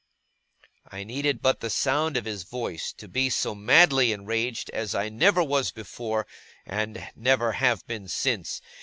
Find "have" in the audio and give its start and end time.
7.51-7.85